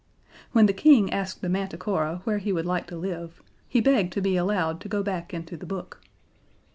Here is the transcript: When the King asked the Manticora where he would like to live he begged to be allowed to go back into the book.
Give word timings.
When 0.51 0.65
the 0.65 0.73
King 0.73 1.13
asked 1.13 1.41
the 1.41 1.47
Manticora 1.47 2.21
where 2.23 2.39
he 2.39 2.51
would 2.51 2.65
like 2.65 2.87
to 2.87 2.97
live 2.97 3.39
he 3.67 3.81
begged 3.81 4.11
to 4.13 4.21
be 4.21 4.35
allowed 4.35 4.79
to 4.81 4.89
go 4.89 5.03
back 5.03 5.31
into 5.31 5.55
the 5.55 5.67
book. 5.67 6.01